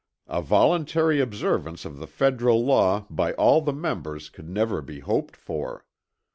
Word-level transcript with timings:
A 0.25 0.41
voluntary 0.41 1.19
observance 1.19 1.85
of 1.85 1.99
the 1.99 2.07
federal 2.07 2.65
law 2.65 3.05
by 3.11 3.33
all 3.33 3.61
the 3.61 3.71
members 3.71 4.29
could 4.31 4.49
never 4.49 4.81
be 4.81 5.01
hoped 5.01 5.35
for. 5.37 5.85